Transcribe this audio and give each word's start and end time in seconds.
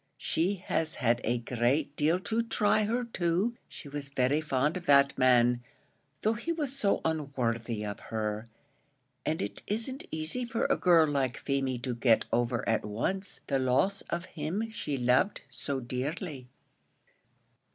She 0.17 0.55
has 0.55 0.95
had 0.95 1.21
a 1.23 1.37
great 1.37 1.95
deal 1.95 2.19
to 2.21 2.41
try 2.41 2.85
her 2.85 3.03
too; 3.03 3.53
she 3.67 3.87
was 3.87 4.09
very 4.09 4.41
fond 4.41 4.75
of 4.75 4.87
that 4.87 5.15
man, 5.15 5.63
though 6.23 6.33
he 6.33 6.51
was 6.51 6.75
so 6.75 7.01
unworthy 7.05 7.85
of 7.85 7.99
her; 8.09 8.47
and 9.27 9.43
it 9.43 9.61
isn't 9.67 10.07
easy 10.09 10.43
for 10.43 10.65
a 10.65 10.75
girl 10.75 11.07
like 11.07 11.37
Feemy 11.37 11.77
to 11.83 11.93
get 11.93 12.25
over 12.33 12.67
at 12.67 12.83
once 12.83 13.41
the 13.45 13.59
loss 13.59 14.01
of 14.09 14.25
him 14.25 14.71
she 14.71 14.97
loved 14.97 15.41
so 15.51 15.79
dearly." 15.79 16.47